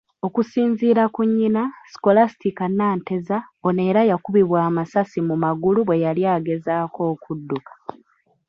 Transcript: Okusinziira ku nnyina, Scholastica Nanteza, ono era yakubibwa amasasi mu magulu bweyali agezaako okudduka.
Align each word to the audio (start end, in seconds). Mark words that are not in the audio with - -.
Okusinziira 0.27 1.03
ku 1.13 1.21
nnyina, 1.27 1.61
Scholastica 1.91 2.65
Nanteza, 2.77 3.37
ono 3.67 3.81
era 3.89 4.01
yakubibwa 4.11 4.59
amasasi 4.69 5.19
mu 5.27 5.35
magulu 5.43 5.79
bweyali 5.87 6.23
agezaako 6.35 6.99
okudduka. 7.13 7.73